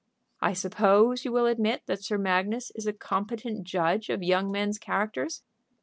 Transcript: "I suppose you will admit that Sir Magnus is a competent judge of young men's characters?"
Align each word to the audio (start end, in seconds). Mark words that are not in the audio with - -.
"I 0.41 0.53
suppose 0.53 1.25
you 1.25 1.31
will 1.31 1.45
admit 1.45 1.83
that 1.85 2.03
Sir 2.03 2.17
Magnus 2.17 2.71
is 2.73 2.87
a 2.87 2.91
competent 2.93 3.65
judge 3.67 4.09
of 4.09 4.23
young 4.23 4.51
men's 4.51 4.79
characters?" 4.79 5.43